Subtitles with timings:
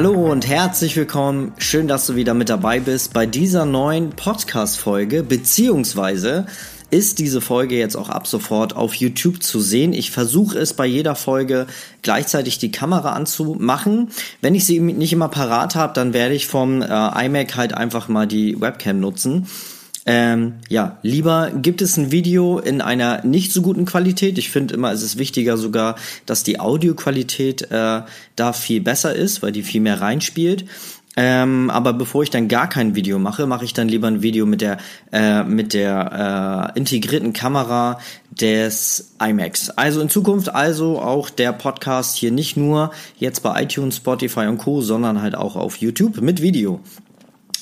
[0.00, 1.52] Hallo und herzlich willkommen.
[1.58, 6.46] Schön, dass du wieder mit dabei bist bei dieser neuen Podcast-Folge, beziehungsweise
[6.90, 9.92] ist diese Folge jetzt auch ab sofort auf YouTube zu sehen.
[9.92, 11.66] Ich versuche es bei jeder Folge
[12.00, 14.08] gleichzeitig die Kamera anzumachen.
[14.40, 18.08] Wenn ich sie nicht immer parat habe, dann werde ich vom äh, iMac halt einfach
[18.08, 19.48] mal die Webcam nutzen.
[20.06, 24.38] Ähm, ja, lieber gibt es ein Video in einer nicht so guten Qualität.
[24.38, 25.96] Ich finde immer, es ist wichtiger sogar,
[26.26, 28.02] dass die Audioqualität äh,
[28.34, 30.64] da viel besser ist, weil die viel mehr reinspielt.
[31.16, 34.46] Ähm, aber bevor ich dann gar kein Video mache, mache ich dann lieber ein Video
[34.46, 34.78] mit der
[35.12, 37.98] äh, mit der äh, integrierten Kamera
[38.30, 39.70] des iMacs.
[39.70, 44.58] Also in Zukunft also auch der Podcast hier nicht nur jetzt bei iTunes, Spotify und
[44.58, 46.80] Co, sondern halt auch auf YouTube mit Video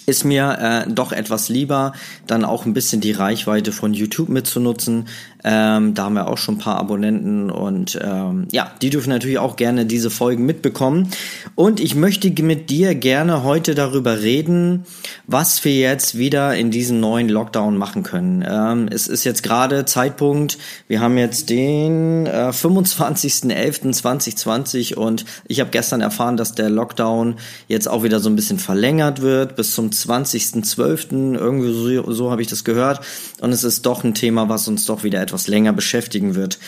[0.09, 1.93] ist mir äh, doch etwas lieber,
[2.27, 5.07] dann auch ein bisschen die Reichweite von YouTube mitzunutzen.
[5.45, 9.39] Ähm, da haben wir auch schon ein paar Abonnenten und ähm, ja, die dürfen natürlich
[9.39, 11.11] auch gerne diese Folgen mitbekommen.
[11.55, 14.85] Und ich möchte mit dir gerne heute darüber reden,
[15.27, 18.43] was wir jetzt wieder in diesem neuen Lockdown machen können.
[18.49, 20.57] Ähm, es ist jetzt gerade Zeitpunkt,
[20.89, 27.37] wir haben jetzt den äh, 25.11.2020 und ich habe gestern erfahren, dass der Lockdown
[27.69, 31.37] jetzt auch wieder so ein bisschen verlängert wird bis zum 20.12.
[31.37, 33.01] Irgendwie so, so habe ich das gehört.
[33.41, 36.59] Und es ist doch ein Thema, was uns doch wieder etwas länger beschäftigen wird.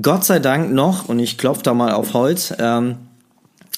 [0.00, 2.96] Gott sei Dank noch, und ich klopfe da mal auf Holz, ähm,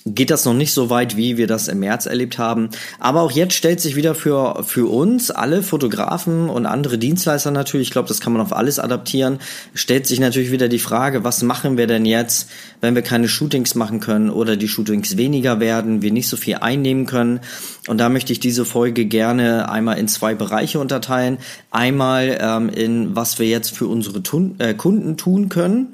[0.07, 2.69] geht das noch nicht so weit, wie wir das im März erlebt haben.
[2.99, 7.89] Aber auch jetzt stellt sich wieder für, für uns, alle Fotografen und andere Dienstleister natürlich,
[7.89, 9.39] ich glaube, das kann man auf alles adaptieren,
[9.73, 12.51] stellt sich natürlich wieder die Frage, was machen wir denn jetzt,
[12.83, 16.57] wenn wir keine Shootings machen können oder die Shootings weniger werden, wir nicht so viel
[16.57, 17.41] einnehmen können.
[17.89, 21.39] Und da möchte ich diese Folge gerne einmal in zwei Bereiche unterteilen.
[21.71, 25.94] Einmal ähm, in, was wir jetzt für unsere Tun äh, Kunden tun können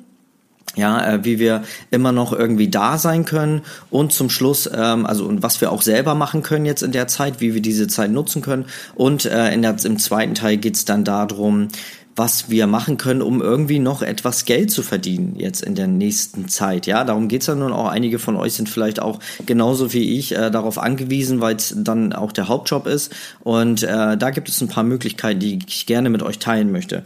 [0.80, 5.26] ja, äh, wie wir immer noch irgendwie da sein können und zum Schluss, ähm, also
[5.26, 8.10] und was wir auch selber machen können jetzt in der Zeit, wie wir diese Zeit
[8.10, 8.64] nutzen können.
[8.94, 11.68] Und äh, in der, im zweiten Teil geht's dann darum,
[12.16, 16.48] was wir machen können, um irgendwie noch etwas Geld zu verdienen jetzt in der nächsten
[16.48, 16.86] Zeit.
[16.86, 17.88] Ja, darum geht's ja nun auch.
[17.88, 22.12] Einige von euch sind vielleicht auch genauso wie ich äh, darauf angewiesen, weil es dann
[22.12, 23.10] auch der Hauptjob ist.
[23.40, 27.04] Und äh, da gibt es ein paar Möglichkeiten, die ich gerne mit euch teilen möchte.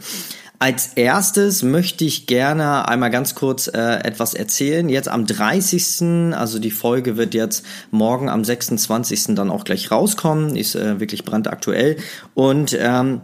[0.59, 4.87] Als erstes möchte ich gerne einmal ganz kurz äh, etwas erzählen.
[4.87, 6.33] Jetzt am 30.
[6.33, 9.35] Also die Folge wird jetzt morgen am 26.
[9.35, 10.55] dann auch gleich rauskommen.
[10.55, 11.97] Ist äh, wirklich brandaktuell.
[12.33, 13.21] Und ähm,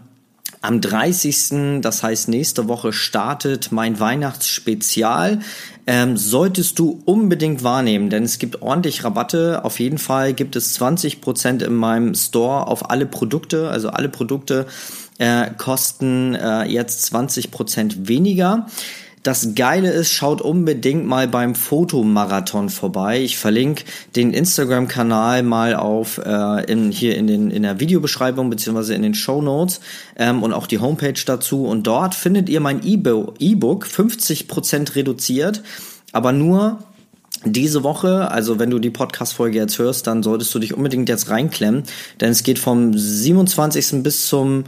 [0.62, 1.82] am 30.
[1.82, 5.40] Das heißt, nächste Woche startet mein Weihnachtsspezial.
[5.88, 9.66] Ähm, solltest du unbedingt wahrnehmen, denn es gibt ordentlich Rabatte.
[9.66, 14.68] Auf jeden Fall gibt es 20% in meinem Store auf alle Produkte, also alle Produkte
[15.18, 18.68] äh, kosten äh, jetzt 20% weniger.
[19.24, 23.22] Das Geile ist, schaut unbedingt mal beim Fotomarathon vorbei.
[23.22, 23.84] Ich verlinke
[24.16, 29.14] den Instagram-Kanal mal auf äh, in, hier in, den, in der Videobeschreibung beziehungsweise in den
[29.14, 29.80] Show Notes
[30.16, 31.66] ähm, und auch die Homepage dazu.
[31.66, 35.62] Und dort findet ihr mein E-Book e 50% reduziert,
[36.12, 36.80] aber nur
[37.46, 41.30] diese Woche, also wenn du die Podcast-Folge jetzt hörst, dann solltest du dich unbedingt jetzt
[41.30, 41.84] reinklemmen,
[42.20, 44.04] denn es geht vom 27.
[44.04, 44.66] bis zum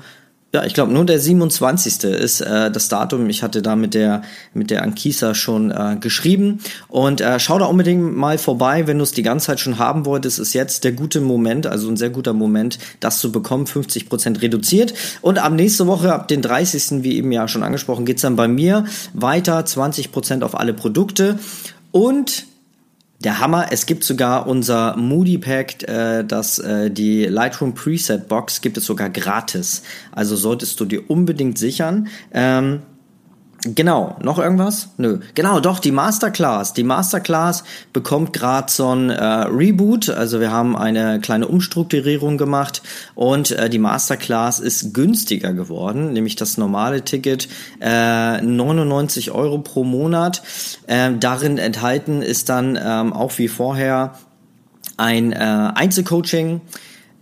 [0.54, 2.04] ja, ich glaube, nur der 27.
[2.04, 3.28] ist äh, das Datum.
[3.28, 4.22] Ich hatte da mit der
[4.54, 6.60] mit der Ankisa schon äh, geschrieben.
[6.90, 10.06] Und äh, schau da unbedingt mal vorbei, wenn du es die ganze Zeit schon haben
[10.06, 10.38] wolltest.
[10.38, 13.66] Ist jetzt der gute Moment, also ein sehr guter Moment, das zu bekommen.
[13.66, 14.94] 50 Prozent reduziert.
[15.22, 17.04] Und ab nächste Woche, ab den 30.
[17.04, 19.66] wie eben ja schon angesprochen, geht's dann bei mir weiter.
[19.66, 21.40] 20 Prozent auf alle Produkte.
[21.92, 22.46] Und
[23.24, 28.62] der Hammer, es gibt sogar unser Moody Pack, äh, das äh, die Lightroom Preset Box
[28.62, 29.84] gibt es sogar gratis.
[30.12, 32.08] Also solltest du dir unbedingt sichern.
[32.34, 32.82] Ähm,
[33.66, 34.90] Genau, noch irgendwas?
[34.98, 35.20] Nö.
[35.36, 36.74] Genau, doch, die Masterclass.
[36.74, 37.64] Die Masterclass
[37.94, 40.10] bekommt gerade so ein äh, Reboot.
[40.10, 42.82] Also wir haben eine kleine Umstrukturierung gemacht
[43.16, 47.48] und äh, die Masterclass ist günstiger geworden, nämlich das normale Ticket
[47.80, 50.44] äh, 99 Euro pro Monat.
[50.88, 54.16] Äh, darin enthalten ist dann ähm, auch wie vorher
[54.98, 56.60] ein äh, Einzelcoaching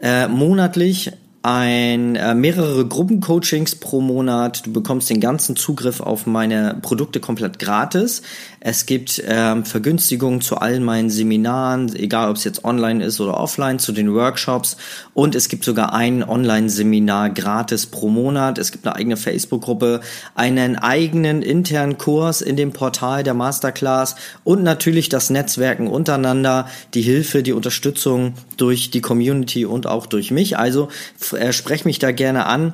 [0.02, 1.12] äh, monatlich
[1.44, 4.66] ein äh, mehrere Gruppencoachings pro Monat.
[4.66, 8.22] Du bekommst den ganzen Zugriff auf meine Produkte komplett gratis.
[8.60, 13.40] Es gibt ähm, Vergünstigungen zu allen meinen Seminaren, egal ob es jetzt online ist oder
[13.40, 14.78] offline, zu den Workshops.
[15.16, 18.60] Und es gibt sogar ein Online-Seminar gratis pro Monat.
[18.60, 20.02] Es gibt eine eigene Facebook-Gruppe,
[20.36, 27.02] einen eigenen internen Kurs in dem Portal der Masterclass und natürlich das Netzwerken untereinander, die
[27.02, 30.60] Hilfe, die Unterstützung durch die Community und auch durch mich.
[30.60, 30.90] Also
[31.34, 32.74] äh, sprech mich da gerne an.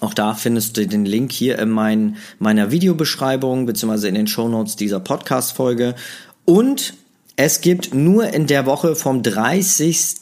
[0.00, 4.76] Auch da findest du den Link hier in mein, meiner Videobeschreibung beziehungsweise in den Shownotes
[4.76, 5.94] dieser Podcast-Folge.
[6.44, 6.94] Und
[7.42, 10.20] Es gibt nur in der Woche vom 30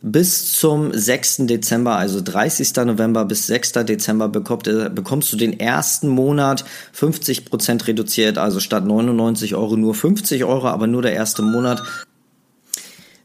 [0.00, 1.46] bis zum 6.
[1.46, 2.74] Dezember, also 30.
[2.84, 3.74] November bis 6.
[3.84, 6.64] Dezember bekommt, äh, bekommst du den ersten Monat
[6.98, 11.80] 50% reduziert, also statt 99 Euro nur 50 Euro, aber nur der erste Monat.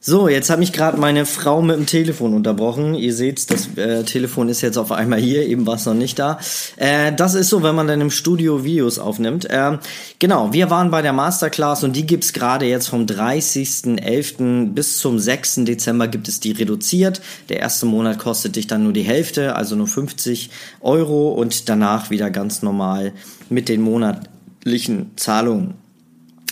[0.09, 2.93] So, jetzt hat mich gerade meine Frau mit dem Telefon unterbrochen.
[2.95, 6.17] Ihr seht, das äh, Telefon ist jetzt auf einmal hier, eben war es noch nicht
[6.17, 6.39] da.
[6.77, 9.49] Äh, das ist so, wenn man dann im Studio Videos aufnimmt.
[9.49, 9.79] Äh,
[10.17, 14.71] genau, wir waren bei der Masterclass und die gibt's gerade jetzt vom 30.11.
[14.71, 15.65] bis zum 6.
[15.65, 17.19] Dezember gibt es die reduziert.
[17.49, 22.11] Der erste Monat kostet dich dann nur die Hälfte, also nur 50 Euro und danach
[22.11, 23.11] wieder ganz normal
[23.49, 25.73] mit den monatlichen Zahlungen.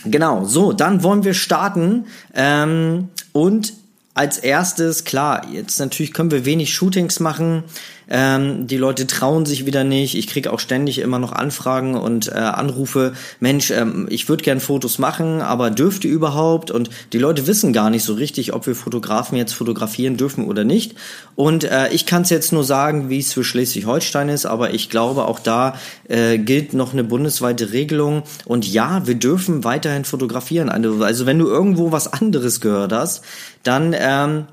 [0.04, 2.04] Genau, so, dann wollen wir starten.
[2.34, 3.74] Ähm, und
[4.14, 7.64] als erstes, klar, jetzt natürlich können wir wenig Shootings machen.
[8.08, 10.14] Ähm, die Leute trauen sich wieder nicht.
[10.14, 13.14] Ich kriege auch ständig immer noch Anfragen und äh, Anrufe.
[13.40, 16.70] Mensch, ähm, ich würde gern Fotos machen, aber dürft ihr überhaupt?
[16.70, 20.64] Und die Leute wissen gar nicht so richtig, ob wir Fotografen jetzt fotografieren dürfen oder
[20.64, 20.94] nicht.
[21.34, 24.88] Und äh, ich kann es jetzt nur sagen, wie es für Schleswig-Holstein ist, aber ich
[24.88, 25.74] glaube, auch da
[26.08, 28.22] äh, gilt noch eine bundesweite Regelung.
[28.44, 30.68] Und ja, wir dürfen weiterhin fotografieren.
[30.68, 33.24] Also, also wenn du irgendwo was anderes gehört hast,
[33.62, 34.46] dann ähm,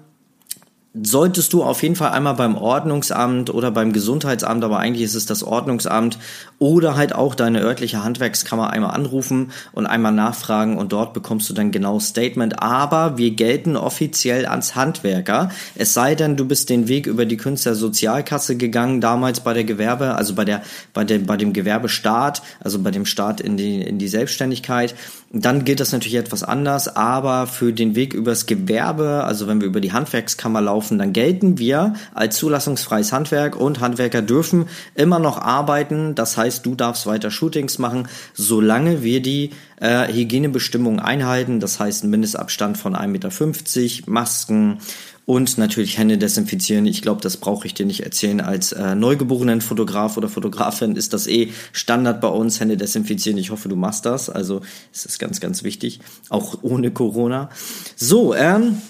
[0.94, 5.26] solltest du auf jeden Fall einmal beim Ordnungsamt oder beim Gesundheitsamt, aber eigentlich ist es
[5.26, 6.20] das Ordnungsamt
[6.64, 11.54] oder halt auch deine örtliche Handwerkskammer einmal anrufen und einmal nachfragen und dort bekommst du
[11.54, 12.64] dann genau Statement.
[12.64, 15.50] Aber wir gelten offiziell als Handwerker.
[15.76, 20.16] Es sei denn, du bist den Weg über die Künstlersozialkasse gegangen, damals bei der Gewerbe,
[20.16, 20.62] also bei der,
[20.94, 24.96] bei dem, bei dem Gewerbestaat, also bei dem Start in die, in die Selbstständigkeit.
[25.36, 29.68] Dann gilt das natürlich etwas anders, aber für den Weg übers Gewerbe, also wenn wir
[29.68, 35.40] über die Handwerkskammer laufen, dann gelten wir als zulassungsfreies Handwerk und Handwerker dürfen immer noch
[35.40, 36.14] arbeiten.
[36.14, 41.60] Das heißt, du darfst weiter Shootings machen, solange wir die äh, Hygienebestimmungen einhalten.
[41.60, 44.78] Das heißt, ein Mindestabstand von 1,50 Meter, Masken,
[45.26, 46.86] und natürlich Hände desinfizieren.
[46.86, 48.42] Ich glaube, das brauche ich dir nicht erzählen.
[48.42, 53.38] Als äh, neugeborenen Fotograf oder Fotografin ist das eh Standard bei uns, Hände desinfizieren.
[53.38, 54.30] Ich hoffe, du machst das.
[54.30, 54.62] Also
[54.92, 57.50] es ist ganz, ganz wichtig, auch ohne Corona.
[57.96, 58.82] So, ähm,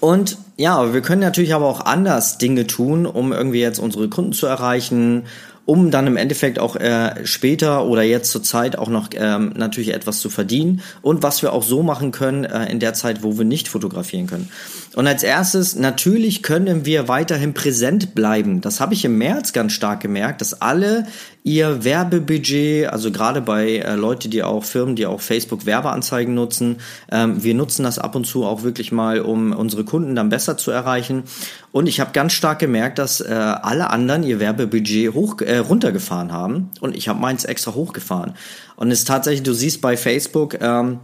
[0.00, 4.32] und ja, wir können natürlich aber auch anders Dinge tun, um irgendwie jetzt unsere Kunden
[4.32, 5.24] zu erreichen,
[5.70, 9.94] um dann im Endeffekt auch äh, später oder jetzt zur Zeit auch noch ähm, natürlich
[9.94, 13.38] etwas zu verdienen und was wir auch so machen können äh, in der Zeit, wo
[13.38, 14.50] wir nicht fotografieren können.
[14.96, 18.60] Und als erstes, natürlich können wir weiterhin präsent bleiben.
[18.60, 21.06] Das habe ich im März ganz stark gemerkt, dass alle
[21.42, 26.76] ihr Werbebudget, also gerade bei äh, Leute, die auch Firmen, die auch Facebook Werbeanzeigen nutzen,
[27.10, 30.56] ähm, wir nutzen das ab und zu auch wirklich mal, um unsere Kunden dann besser
[30.56, 31.24] zu erreichen.
[31.72, 36.32] Und ich habe ganz stark gemerkt, dass äh, alle anderen ihr Werbebudget hoch äh, runtergefahren
[36.32, 38.34] haben und ich habe meins extra hochgefahren.
[38.76, 41.00] Und es ist tatsächlich, du siehst bei Facebook ähm,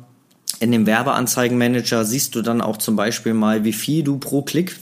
[0.59, 4.77] in dem Werbeanzeigenmanager siehst du dann auch zum Beispiel mal, wie viel du pro Klick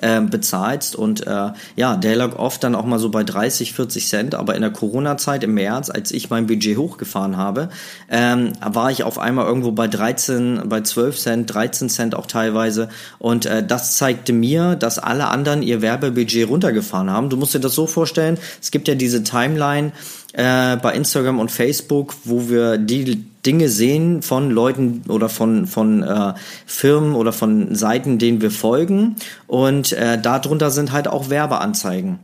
[0.00, 0.96] äh, bezahlst.
[0.96, 4.34] Und äh, ja, der lag oft dann auch mal so bei 30, 40 Cent.
[4.34, 7.68] Aber in der Corona-Zeit im März, als ich mein Budget hochgefahren habe,
[8.10, 12.88] ähm, war ich auf einmal irgendwo bei 13, bei 12 Cent, 13 Cent auch teilweise.
[13.18, 17.30] Und äh, das zeigte mir, dass alle anderen ihr Werbebudget runtergefahren haben.
[17.30, 19.92] Du musst dir das so vorstellen, es gibt ja diese Timeline,
[20.32, 26.02] äh, bei Instagram und Facebook, wo wir die Dinge sehen von Leuten oder von, von
[26.02, 26.34] äh,
[26.66, 29.16] Firmen oder von Seiten, denen wir folgen.
[29.46, 32.20] Und äh, darunter sind halt auch Werbeanzeigen.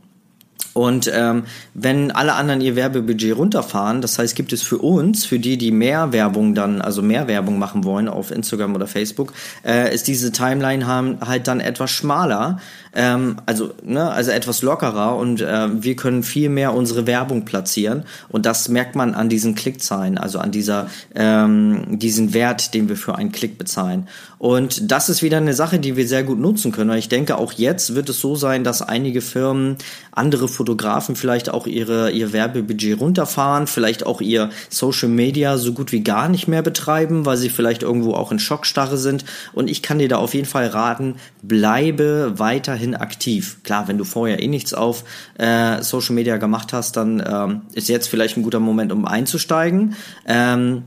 [0.73, 5.39] Und ähm, wenn alle anderen ihr Werbebudget runterfahren, das heißt, gibt es für uns, für
[5.39, 9.33] die, die mehr Werbung dann, also mehr Werbung machen wollen auf Instagram oder Facebook,
[9.65, 12.59] äh, ist diese Timeline haben, halt dann etwas schmaler,
[12.99, 18.03] ähm, also, ne, also etwas lockerer und äh, wir können viel mehr unsere Werbung platzieren
[18.27, 22.97] und das merkt man an diesen Klickzahlen, also an dieser ähm, diesen Wert, den wir
[22.97, 24.09] für einen Klick bezahlen.
[24.37, 26.97] Und das ist wieder eine Sache, die wir sehr gut nutzen können.
[26.97, 29.77] Ich denke, auch jetzt wird es so sein, dass einige Firmen,
[30.11, 35.91] andere Fotografen vielleicht auch ihre ihr Werbebudget runterfahren, vielleicht auch ihr Social Media so gut
[35.91, 39.25] wie gar nicht mehr betreiben, weil sie vielleicht irgendwo auch in Schockstarre sind.
[39.53, 43.57] Und ich kann dir da auf jeden Fall raten, bleibe weiterhin weiterhin aktiv.
[43.63, 45.03] Klar, wenn du vorher eh nichts auf
[45.37, 49.95] äh, Social Media gemacht hast, dann ähm, ist jetzt vielleicht ein guter Moment, um einzusteigen.
[50.25, 50.83] Ähm,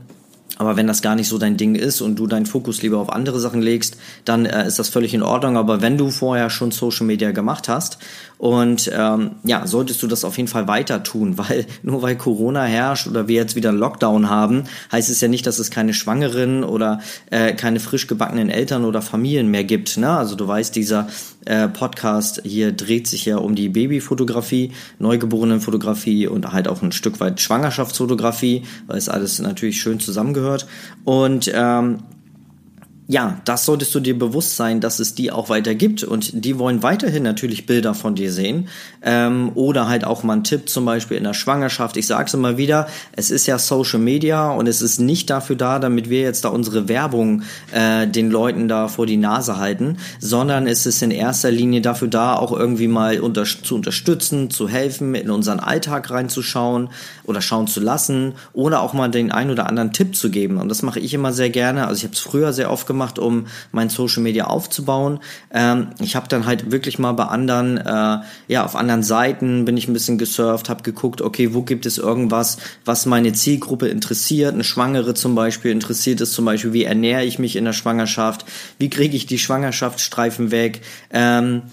[0.57, 3.11] aber wenn das gar nicht so dein Ding ist und du deinen Fokus lieber auf
[3.11, 5.57] andere Sachen legst, dann äh, ist das völlig in Ordnung.
[5.57, 7.97] Aber wenn du vorher schon Social Media gemacht hast
[8.37, 12.63] und ähm, ja, solltest du das auf jeden Fall weiter tun, weil nur weil Corona
[12.63, 15.93] herrscht oder wir jetzt wieder einen Lockdown haben, heißt es ja nicht, dass es keine
[15.93, 16.99] Schwangeren oder
[17.31, 19.97] äh, keine frisch gebackenen Eltern oder Familien mehr gibt.
[19.97, 20.09] Ne?
[20.09, 21.07] Also du weißt, dieser
[21.45, 27.19] äh, Podcast hier dreht sich ja um die Babyfotografie, Neugeborenenfotografie und halt auch ein Stück
[27.19, 30.67] weit Schwangerschaftsfotografie, weil es alles natürlich schön zusammengehört.
[31.03, 31.99] Und ähm,
[33.13, 36.57] ja, das solltest du dir bewusst sein, dass es die auch weiter gibt und die
[36.57, 38.69] wollen weiterhin natürlich Bilder von dir sehen
[39.03, 41.95] ähm, oder halt auch mal ein Tipp zum Beispiel in der Schwangerschaft.
[41.95, 45.55] Ich sage es immer wieder, es ist ja Social Media und es ist nicht dafür
[45.55, 49.97] da, damit wir jetzt da unsere Werbung äh, den Leuten da vor die Nase halten,
[50.19, 54.67] sondern es ist in erster Linie dafür da, auch irgendwie mal unter zu unterstützen, zu
[54.67, 56.89] helfen, in unseren Alltag reinzuschauen
[57.25, 60.57] oder schauen zu lassen oder auch mal den ein oder anderen Tipp zu geben.
[60.57, 61.85] Und das mache ich immer sehr gerne.
[61.85, 65.19] Also ich habe es früher sehr oft gemacht, um mein Social Media aufzubauen.
[65.53, 69.77] Ähm, ich habe dann halt wirklich mal bei anderen, äh, ja, auf anderen Seiten bin
[69.77, 74.53] ich ein bisschen gesurft, habe geguckt, okay, wo gibt es irgendwas, was meine Zielgruppe interessiert.
[74.53, 78.45] Eine Schwangere zum Beispiel interessiert es zum Beispiel, wie ernähre ich mich in der Schwangerschaft,
[78.79, 80.81] wie kriege ich die Schwangerschaftsstreifen weg.
[81.11, 81.63] Ähm,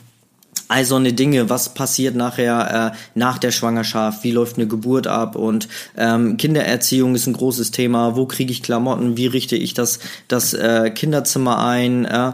[0.71, 5.09] all so eine Dinge, was passiert nachher äh, nach der Schwangerschaft, wie läuft eine Geburt
[5.09, 9.75] ab und ähm, Kindererziehung ist ein großes Thema, wo kriege ich Klamotten, wie richte ich
[9.75, 9.99] das,
[10.29, 12.33] das äh, Kinderzimmer ein, äh,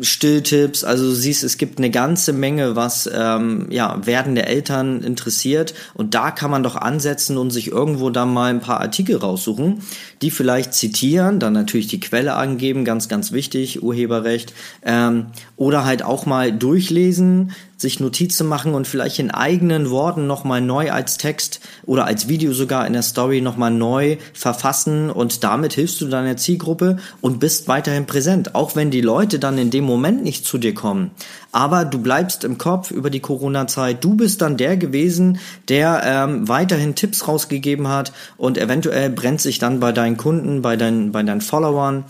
[0.00, 5.74] Stilltipps, also du siehst, es gibt eine ganze Menge, was ähm, ja, werdende Eltern interessiert.
[5.94, 9.82] Und da kann man doch ansetzen und sich irgendwo dann mal ein paar Artikel raussuchen,
[10.22, 14.52] die vielleicht zitieren, dann natürlich die Quelle angeben, ganz, ganz wichtig, Urheberrecht,
[14.84, 15.26] ähm,
[15.56, 20.90] oder halt auch mal durchlesen, sich Notizen machen und vielleicht in eigenen Worten nochmal neu
[20.90, 26.00] als Text oder als Video sogar in der Story nochmal neu verfassen und damit hilfst
[26.00, 30.22] du deiner Zielgruppe und bist weiterhin präsent, auch wenn die Leute dann in dem Moment
[30.22, 31.10] nicht zu dir kommen.
[31.52, 34.04] Aber du bleibst im Kopf über die Corona-Zeit.
[34.04, 39.58] Du bist dann der gewesen, der ähm, weiterhin Tipps rausgegeben hat und eventuell brennt sich
[39.58, 42.04] dann bei deinen Kunden, bei deinen, bei deinen Followern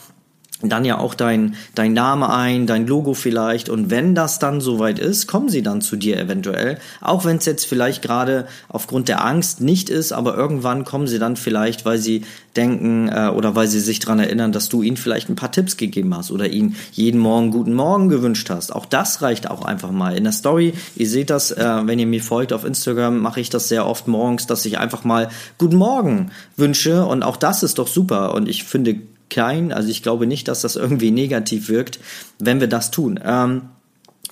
[0.62, 3.68] dann ja auch dein, dein Name ein, dein Logo vielleicht.
[3.68, 6.78] Und wenn das dann soweit ist, kommen sie dann zu dir eventuell.
[7.00, 11.18] Auch wenn es jetzt vielleicht gerade aufgrund der Angst nicht ist, aber irgendwann kommen sie
[11.18, 12.24] dann vielleicht, weil sie
[12.56, 15.76] denken äh, oder weil sie sich dran erinnern, dass du ihnen vielleicht ein paar Tipps
[15.76, 18.74] gegeben hast oder ihnen jeden Morgen guten Morgen gewünscht hast.
[18.74, 20.16] Auch das reicht auch einfach mal.
[20.16, 23.50] In der Story, ihr seht das, äh, wenn ihr mir folgt auf Instagram, mache ich
[23.50, 27.06] das sehr oft morgens, dass ich einfach mal guten Morgen wünsche.
[27.06, 28.34] Und auch das ist doch super.
[28.34, 28.96] Und ich finde,
[29.30, 32.00] kein, also ich glaube nicht, dass das irgendwie negativ wirkt,
[32.38, 33.18] wenn wir das tun.
[33.24, 33.62] Ähm,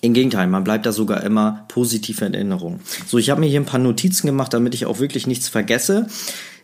[0.00, 2.81] im Gegenteil, man bleibt da sogar immer positiv in Erinnerung.
[3.07, 6.07] So, ich habe mir hier ein paar Notizen gemacht, damit ich auch wirklich nichts vergesse.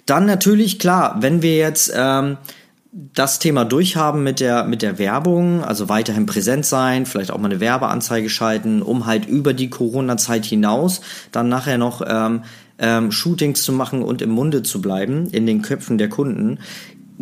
[0.07, 2.37] Dann natürlich, klar, wenn wir jetzt ähm,
[2.93, 7.51] das Thema durchhaben mit der, mit der Werbung, also weiterhin präsent sein, vielleicht auch mal
[7.51, 11.01] eine Werbeanzeige schalten, um halt über die Corona-Zeit hinaus
[11.33, 12.43] dann nachher noch ähm,
[12.79, 16.59] ähm, Shootings zu machen und im Munde zu bleiben in den Köpfen der Kunden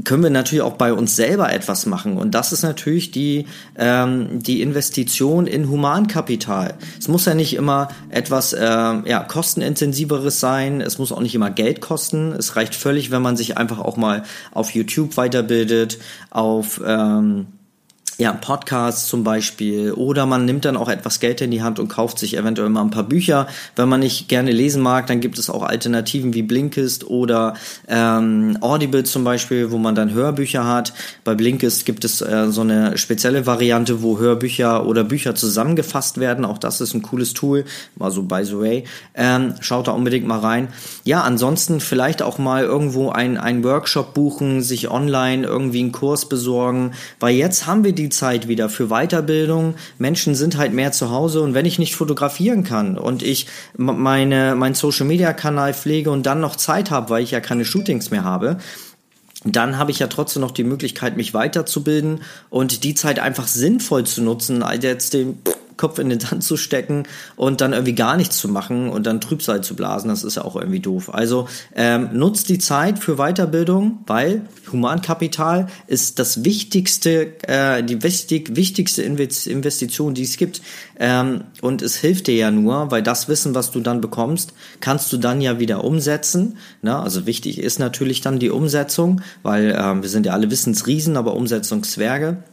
[0.05, 2.17] können wir natürlich auch bei uns selber etwas machen.
[2.17, 3.47] Und das ist natürlich die,
[3.77, 6.75] ähm, die Investition in Humankapital.
[6.99, 10.81] Es muss ja nicht immer etwas äh, ja, kostenintensiveres sein.
[10.81, 12.33] Es muss auch nicht immer Geld kosten.
[12.33, 14.23] Es reicht völlig, wenn man sich einfach auch mal
[14.53, 15.99] auf YouTube weiterbildet,
[16.31, 17.47] auf ähm,
[18.23, 21.89] ja, Podcasts zum Beispiel oder man nimmt dann auch etwas Geld in die Hand und
[21.89, 23.49] kauft sich eventuell mal ein paar Bücher.
[23.75, 27.55] Wenn man nicht gerne lesen mag, dann gibt es auch Alternativen wie Blinkist oder
[27.89, 30.93] ähm, Audible zum Beispiel, wo man dann Hörbücher hat.
[31.25, 36.45] Bei Blinkist gibt es äh, so eine spezielle Variante, wo Hörbücher oder Bücher zusammengefasst werden.
[36.45, 37.65] Auch das ist ein cooles Tool.
[37.97, 38.85] Mal so by the way.
[39.15, 40.69] Ähm, schaut da unbedingt mal rein.
[41.03, 46.29] Ja, ansonsten vielleicht auch mal irgendwo ein, ein Workshop buchen, sich online irgendwie einen Kurs
[46.29, 49.75] besorgen, weil jetzt haben wir die die Zeit wieder für Weiterbildung.
[49.99, 54.55] Menschen sind halt mehr zu Hause und wenn ich nicht fotografieren kann und ich meine,
[54.55, 58.11] mein Social Media Kanal pflege und dann noch Zeit habe, weil ich ja keine Shootings
[58.11, 58.59] mehr habe,
[59.45, 64.05] dann habe ich ja trotzdem noch die Möglichkeit, mich weiterzubilden und die Zeit einfach sinnvoll
[64.05, 65.39] zu nutzen, als jetzt den
[65.77, 67.05] Kopf in den Sand zu stecken
[67.37, 70.45] und dann irgendwie gar nichts zu machen und dann Trübsal zu blasen, das ist ja
[70.45, 71.13] auch irgendwie doof.
[71.13, 78.57] Also ähm, nutzt die Zeit für Weiterbildung, weil Humankapital ist das wichtigste, äh, die wichtig,
[78.57, 80.63] wichtigste Investition, die es gibt.
[80.99, 85.13] Ähm, und es hilft dir ja nur, weil das Wissen, was du dann bekommst, kannst
[85.13, 86.59] du dann ja wieder umsetzen.
[86.81, 86.97] Ne?
[86.97, 91.35] Also wichtig ist natürlich dann die Umsetzung, weil ähm, wir sind ja alle Wissensriesen, aber
[91.35, 92.45] Umsetzungszwerge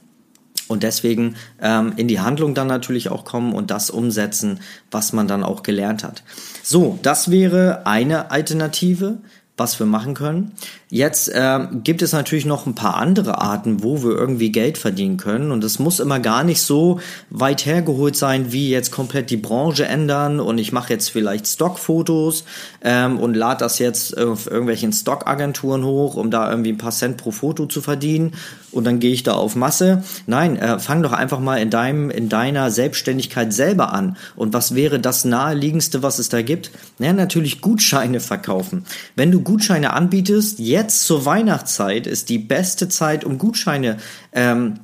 [0.70, 4.60] und deswegen ähm, in die Handlung dann natürlich auch kommen und das umsetzen,
[4.92, 6.24] was man dann auch gelernt hat.
[6.64, 9.18] So, das wäre eine Alternative,
[9.60, 10.54] was wir machen können.
[10.90, 15.18] Jetzt äh, gibt es natürlich noch ein paar andere Arten, wo wir irgendwie Geld verdienen
[15.18, 15.52] können.
[15.52, 17.00] Und es muss immer gar nicht so
[17.30, 22.46] weit hergeholt sein, wie jetzt komplett die Branche ändern und ich mache jetzt vielleicht Stockfotos
[22.82, 27.18] ähm, und lade das jetzt auf irgendwelchen Stockagenturen hoch, um da irgendwie ein paar Cent
[27.18, 28.32] pro Foto zu verdienen
[28.72, 30.04] und dann gehe ich da auf Masse.
[30.28, 34.18] Nein, äh, fang doch einfach mal in deinem, in deiner Selbstständigkeit selber an.
[34.36, 36.72] Und was wäre das naheliegendste, was es da gibt?
[36.98, 38.86] Na, natürlich Gutscheine verkaufen.
[39.16, 43.98] Wenn du Gutscheine anbietest, jetzt zur Weihnachtszeit ist die beste Zeit, um Gutscheine
[44.34, 44.76] ähm,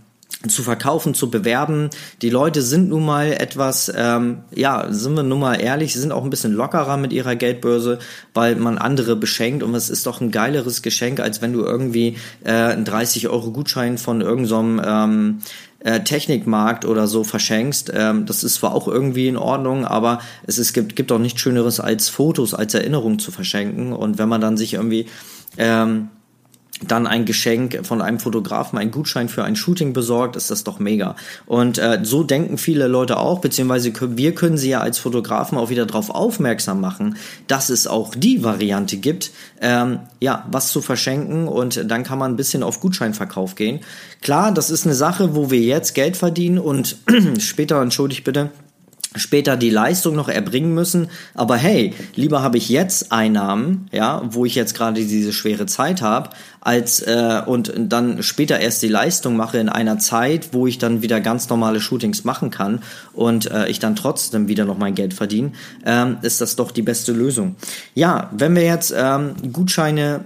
[0.48, 1.90] zu verkaufen, zu bewerben.
[2.22, 6.24] Die Leute sind nun mal etwas, ähm, ja, sind wir nun mal ehrlich, sind auch
[6.24, 8.00] ein bisschen lockerer mit ihrer Geldbörse,
[8.34, 12.18] weil man andere beschenkt und es ist doch ein geileres Geschenk, als wenn du irgendwie
[12.44, 15.42] äh, einen 30 Euro Gutschein von irgendeinem so ähm,
[15.80, 17.92] äh, Technikmarkt oder so verschenkst.
[17.96, 21.42] Ähm, das ist zwar auch irgendwie in Ordnung, aber es ist, gibt, gibt auch nichts
[21.42, 23.94] Schöneres als Fotos, als Erinnerung zu verschenken.
[23.94, 25.06] Und wenn man dann sich irgendwie
[25.58, 26.10] ähm,
[26.84, 30.78] dann ein Geschenk von einem Fotografen, ein Gutschein für ein Shooting besorgt, ist das doch
[30.78, 31.16] mega.
[31.46, 35.70] Und äh, so denken viele Leute auch, beziehungsweise wir können sie ja als Fotografen auch
[35.70, 37.16] wieder darauf aufmerksam machen,
[37.48, 42.34] dass es auch die Variante gibt, ähm, ja, was zu verschenken und dann kann man
[42.34, 43.80] ein bisschen auf Gutscheinverkauf gehen.
[44.22, 46.98] Klar, das ist eine Sache, wo wir jetzt Geld verdienen und
[47.40, 48.52] später, entschuldigt bitte,
[49.16, 51.08] später die Leistung noch erbringen müssen.
[51.34, 56.02] Aber hey, lieber habe ich jetzt Einnahmen, ja, wo ich jetzt gerade diese schwere Zeit
[56.02, 56.30] habe,
[56.62, 61.02] als äh, und dann später erst die Leistung mache in einer Zeit, wo ich dann
[61.02, 62.82] wieder ganz normale Shootings machen kann
[63.14, 65.52] und äh, ich dann trotzdem wieder noch mein Geld verdiene,
[65.86, 67.56] ähm, ist das doch die beste Lösung.
[67.94, 70.26] Ja, wenn wir jetzt ähm, Gutscheine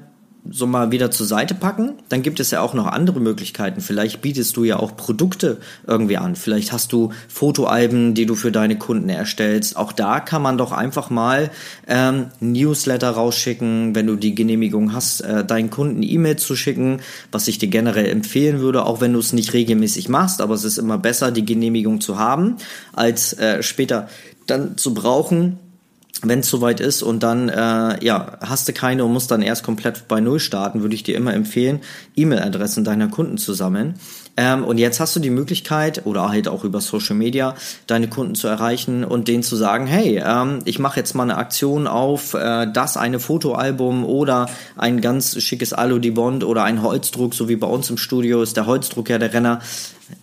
[0.50, 3.82] so mal wieder zur Seite packen, dann gibt es ja auch noch andere Möglichkeiten.
[3.82, 6.36] Vielleicht bietest du ja auch Produkte irgendwie an.
[6.36, 9.76] Vielleicht hast du Fotoalben, die du für deine Kunden erstellst.
[9.76, 11.52] Auch da kann man doch einfach mal
[11.88, 17.48] ähm, Newsletter rausschicken, wenn du die Genehmigung hast, äh, deinen Kunden E-Mail zu schicken, was
[17.48, 20.42] ich dir generell empfehlen würde, auch wenn du es nicht regelmäßig machst.
[20.42, 22.56] Aber es ist immer besser, die Genehmigung zu haben,
[22.94, 24.10] als äh, später
[24.48, 25.60] dann zu brauchen
[26.22, 29.64] wenn es soweit ist und dann äh, ja hast du keine und musst dann erst
[29.64, 31.80] komplett bei null starten, würde ich dir immer empfehlen,
[32.16, 33.96] E-Mail-Adressen deiner Kunden zu sammeln.
[34.36, 37.56] Ähm, und jetzt hast du die Möglichkeit oder halt auch über Social Media
[37.88, 41.38] deine Kunden zu erreichen und denen zu sagen, hey, ähm, ich mache jetzt mal eine
[41.38, 46.82] Aktion auf äh, das eine Fotoalbum oder ein ganz schickes Alu di Bond oder ein
[46.82, 49.60] Holzdruck, so wie bei uns im Studio ist der Holzdruck ja der Renner.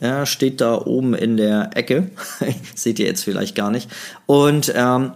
[0.00, 2.10] Ja, steht da oben in der Ecke.
[2.74, 3.88] Seht ihr jetzt vielleicht gar nicht.
[4.26, 5.12] Und ähm,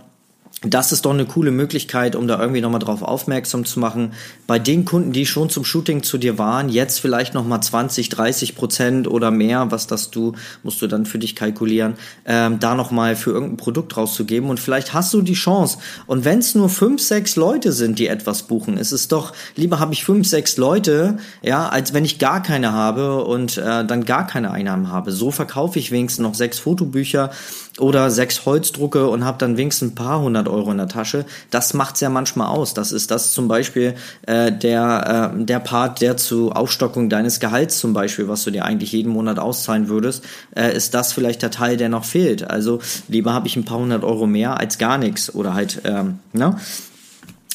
[0.63, 4.13] das ist doch eine coole Möglichkeit, um da irgendwie nochmal drauf aufmerksam zu machen.
[4.47, 8.57] Bei den Kunden, die schon zum Shooting zu dir waren, jetzt vielleicht nochmal 20, 30
[8.57, 11.95] Prozent oder mehr, was das du, musst du dann für dich kalkulieren,
[12.27, 14.51] ähm, da nochmal für irgendein Produkt rauszugeben.
[14.51, 15.79] Und vielleicht hast du die Chance.
[16.07, 19.79] Und wenn es nur fünf, sechs Leute sind, die etwas buchen, ist es doch, lieber
[19.79, 24.05] habe ich fünf, sechs Leute, ja, als wenn ich gar keine habe und äh, dann
[24.05, 25.11] gar keine Einnahmen habe.
[25.13, 27.31] So verkaufe ich wenigstens noch sechs Fotobücher
[27.79, 31.25] oder sechs Holzdrucke und habe dann wenigstens ein paar hundert Euro in der Tasche.
[31.51, 32.75] Das macht's ja manchmal aus.
[32.75, 33.95] Das ist das zum Beispiel
[34.27, 38.65] äh, der, äh, der Part, der zu Aufstockung deines Gehalts zum Beispiel, was du dir
[38.65, 42.49] eigentlich jeden Monat auszahlen würdest, äh, ist das vielleicht der Teil, der noch fehlt.
[42.49, 46.19] Also lieber habe ich ein paar hundert Euro mehr als gar nichts oder halt, ähm,
[46.33, 46.57] ne?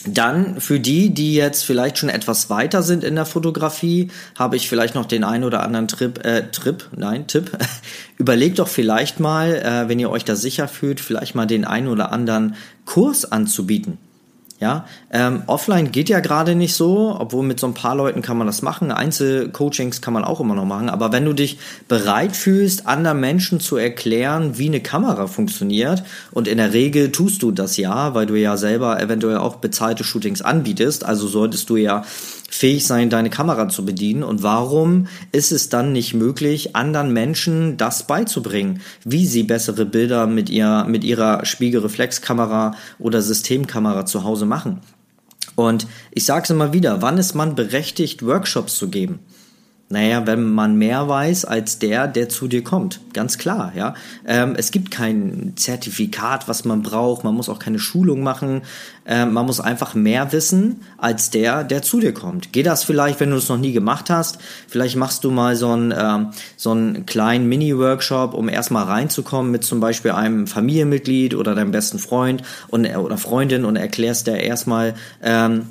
[0.06, 4.70] Dann für die, die jetzt vielleicht schon etwas weiter sind in der Fotografie, habe ich
[4.70, 7.52] vielleicht noch den einen oder anderen Trip, äh, Trip, nein, Tipp.
[8.18, 11.88] Überlegt doch vielleicht mal, äh, wenn ihr euch da sicher fühlt, vielleicht mal den einen
[11.88, 13.98] oder anderen Kurs anzubieten.
[14.58, 18.38] Ja, ähm, offline geht ja gerade nicht so, obwohl mit so ein paar Leuten kann
[18.38, 18.90] man das machen.
[18.90, 20.90] Einzelcoachings kann man auch immer noch machen.
[20.90, 26.48] Aber wenn du dich bereit fühlst, anderen Menschen zu erklären, wie eine Kamera funktioniert, und
[26.48, 30.42] in der Regel tust du das ja, weil du ja selber eventuell auch bezahlte Shootings
[30.42, 32.06] anbietest, also solltest du ja
[32.56, 34.24] fähig sein, deine Kamera zu bedienen?
[34.24, 40.28] Und warum ist es dann nicht möglich, anderen Menschen das beizubringen, wie sie bessere Bilder
[40.28, 44.82] mit, ihr, mit ihrer Spiegelreflexkamera oder Systemkamera zu Hause machen?
[45.56, 49.20] Und ich sage es immer wieder, wann ist man berechtigt, Workshops zu geben?
[49.88, 53.02] Naja, wenn man mehr weiß als der, der zu dir kommt.
[53.14, 53.94] Ganz klar, ja.
[54.26, 57.24] Ähm, es gibt kein Zertifikat, was man braucht.
[57.24, 58.64] Man muss auch keine Schulung machen.
[59.06, 62.52] Ähm, man muss einfach mehr wissen als der, der zu dir kommt.
[62.52, 64.40] Geht das vielleicht, wenn du es noch nie gemacht hast?
[64.68, 69.64] Vielleicht machst du mal so einen, ähm, so einen kleinen Mini-Workshop, um erstmal reinzukommen mit
[69.64, 74.96] zum Beispiel einem Familienmitglied oder deinem besten Freund und, oder Freundin und erklärst der erstmal,
[75.22, 75.68] ähm,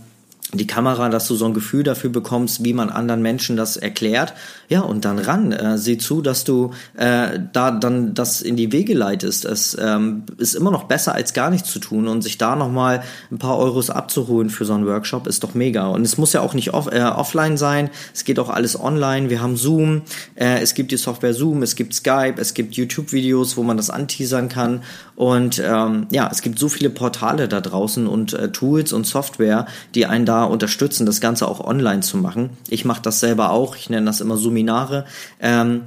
[0.57, 4.35] die Kamera, dass du so ein Gefühl dafür bekommst, wie man anderen Menschen das erklärt.
[4.69, 5.53] Ja, und dann ran.
[5.53, 9.45] Äh, sieh zu, dass du äh, da dann das in die Wege leitest.
[9.45, 13.03] Es ähm, ist immer noch besser, als gar nichts zu tun und sich da nochmal
[13.31, 15.89] ein paar Euros abzuholen für so einen Workshop ist doch mega.
[15.89, 17.91] Und es muss ja auch nicht off äh, offline sein.
[18.15, 19.31] Es geht auch alles online.
[19.31, 20.03] Wir haben Zoom.
[20.35, 21.63] Äh, es gibt die Software Zoom.
[21.63, 22.35] Es gibt Skype.
[22.39, 24.83] Es gibt YouTube-Videos, wo man das anteasern kann.
[25.17, 29.67] Und ähm, ja, es gibt so viele Portale da draußen und äh, Tools und Software,
[29.95, 32.51] die einen da unterstützen, das Ganze auch online zu machen.
[32.69, 33.77] Ich mache das selber auch.
[33.77, 35.05] Ich nenne das immer Suminare.
[35.41, 35.83] Ähm,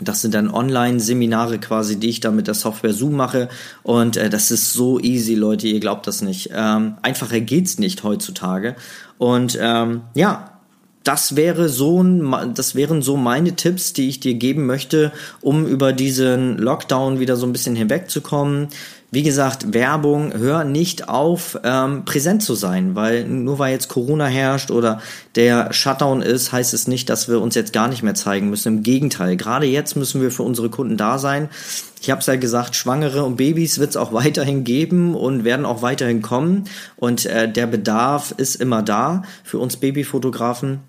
[0.00, 3.48] das sind dann Online-Seminare quasi, die ich da mit der Software Zoom mache.
[3.82, 6.50] Und äh, das ist so easy, Leute, ihr glaubt das nicht.
[6.54, 8.76] Ähm, einfacher geht's nicht heutzutage.
[9.18, 10.56] Und ähm, ja,
[11.02, 15.92] das wäre so das wären so meine Tipps, die ich dir geben möchte, um über
[15.92, 18.68] diesen Lockdown wieder so ein bisschen hinwegzukommen.
[19.12, 24.26] Wie gesagt, Werbung, hör nicht auf, ähm, präsent zu sein, weil nur weil jetzt Corona
[24.26, 25.00] herrscht oder
[25.36, 28.78] der Shutdown ist, heißt es nicht, dass wir uns jetzt gar nicht mehr zeigen müssen.
[28.78, 31.48] Im Gegenteil, gerade jetzt müssen wir für unsere Kunden da sein.
[32.00, 35.66] Ich habe es ja gesagt, Schwangere und Babys wird es auch weiterhin geben und werden
[35.66, 36.64] auch weiterhin kommen.
[36.96, 40.80] Und äh, der Bedarf ist immer da für uns Babyfotografen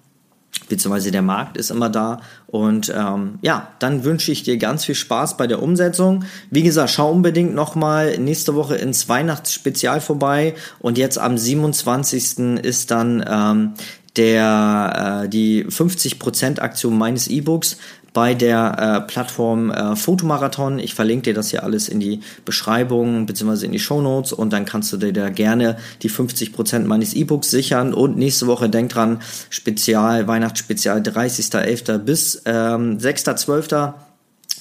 [0.69, 2.21] beziehungsweise der Markt ist immer da.
[2.47, 6.25] Und ähm, ja, dann wünsche ich dir ganz viel Spaß bei der Umsetzung.
[6.49, 10.55] Wie gesagt, schau unbedingt nochmal nächste Woche ins Weihnachtsspezial vorbei.
[10.79, 12.63] Und jetzt am 27.
[12.63, 13.73] ist dann ähm,
[14.17, 17.77] der äh, die 50% Aktion meines E-Books
[18.17, 20.79] bei der äh, Plattform äh, Fotomarathon.
[20.79, 23.67] Ich verlinke dir das hier alles in die Beschreibung bzw.
[23.67, 27.51] in die Show Notes und dann kannst du dir da gerne die 50% meines E-Books
[27.51, 27.93] sichern.
[27.93, 31.99] Und nächste Woche denk dran, Spezial, Weihnachtsspezial 30.11.
[31.99, 33.93] bis ähm, 6.12.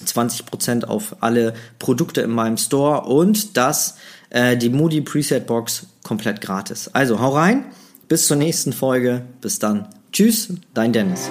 [0.04, 3.96] 20% auf alle Produkte in meinem Store und das
[4.28, 6.90] äh, die Moody Preset Box komplett gratis.
[6.92, 7.64] Also hau rein,
[8.06, 9.88] bis zur nächsten Folge, bis dann.
[10.12, 11.30] Tschüss, dein Dennis.